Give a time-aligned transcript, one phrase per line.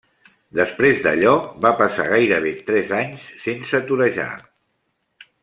[0.59, 1.33] Després d'allò
[1.65, 4.29] va passar gairebé tres anys sense torejar.